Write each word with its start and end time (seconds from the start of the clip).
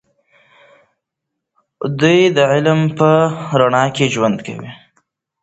دوی 1.99 2.19
د 2.35 2.39
علم 2.51 2.79
په 2.97 3.09
رڼا 3.59 3.85
کې 3.95 4.05
ژوند 4.13 4.37
کوي. 4.45 4.71